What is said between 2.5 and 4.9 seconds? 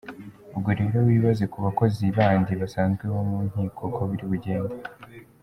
basanzwe bo mu nkiko uko biri bugende.